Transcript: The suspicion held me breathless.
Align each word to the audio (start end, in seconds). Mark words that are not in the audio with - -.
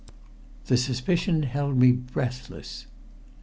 The 0.65 0.77
suspicion 0.77 1.43
held 1.43 1.77
me 1.77 1.91
breathless. 1.91 2.87